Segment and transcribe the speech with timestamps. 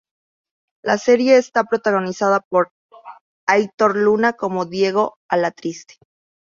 [0.83, 2.71] La serie está protagonizada por
[3.47, 5.97] Aitor Luna como Diego Alatriste.